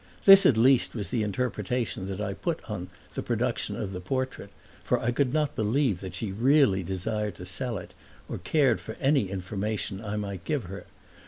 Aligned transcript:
This, 0.25 0.47
at 0.47 0.57
least, 0.57 0.95
was 0.95 1.09
the 1.09 1.21
interpretation 1.21 2.07
that 2.07 2.19
I 2.19 2.33
put 2.33 2.61
upon 2.61 2.89
her 3.15 3.21
production 3.21 3.75
of 3.75 3.93
the 3.93 3.99
portrait, 4.01 4.49
for 4.83 4.99
I 4.99 5.11
could 5.11 5.31
not 5.31 5.55
believe 5.55 6.01
that 6.01 6.15
she 6.15 6.31
really 6.31 6.81
desired 6.81 7.35
to 7.35 7.45
sell 7.45 7.77
it 7.77 7.93
or 8.27 8.39
cared 8.39 8.81
for 8.81 8.95
any 8.99 9.29
information 9.29 10.03
I 10.03 10.15
might 10.17 10.43
give 10.43 10.63
her. 10.63 10.87